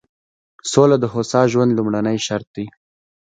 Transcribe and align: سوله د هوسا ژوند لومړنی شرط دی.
سوله 0.71 0.95
د 0.99 1.05
هوسا 1.13 1.41
ژوند 1.51 1.71
لومړنی 1.77 2.17
شرط 2.25 2.47
دی. 2.55 2.65